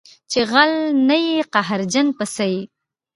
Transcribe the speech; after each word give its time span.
چې 0.31 0.39
غل 0.51 0.71
نه 1.07 1.15
یې 1.27 1.37
قهرجن 1.53 2.07
په 2.17 2.25
څه 2.33 2.43
یې 2.53 2.61